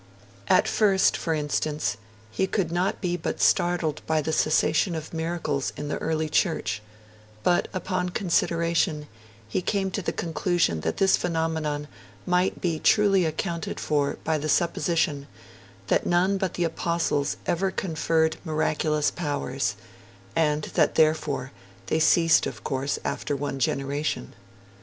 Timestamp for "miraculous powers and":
18.43-20.63